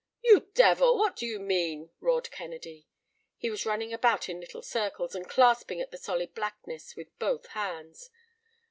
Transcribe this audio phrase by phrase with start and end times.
[0.23, 2.87] "You devil, what do you mean?" roared Kennedy.
[3.37, 7.45] He was running about in little circles and clasping at the solid blackness with both
[7.49, 8.09] hands.